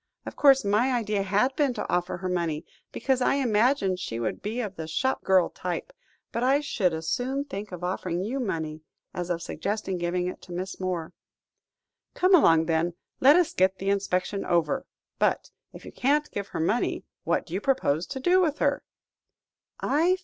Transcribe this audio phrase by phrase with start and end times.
[0.25, 4.41] Of course, my idea had been to offer her money, because I imagined she would
[4.41, 5.93] be of the shop girl type,
[6.31, 8.81] but I should as soon think of offering you money,
[9.13, 11.13] as of suggesting giving it to Miss Moore."
[12.15, 14.87] "Come along, then; let us get the inspection over.
[15.19, 18.81] But, if you can't give her money, what do you propose to do with her?"